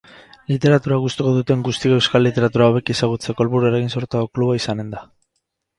Literatura 0.51 0.97
gustuko 1.03 1.33
duten 1.35 1.61
guztiek 1.69 1.93
euskal 1.99 2.25
literatura 2.29 2.71
hobeki 2.73 2.97
ezagutzeko 2.97 3.47
helburuarekin 3.47 3.95
sortutako 3.99 4.35
kluba 4.37 4.59
izanen 4.65 4.93
da. 4.99 5.07